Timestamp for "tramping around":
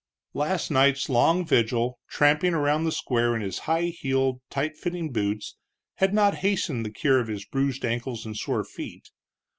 2.09-2.85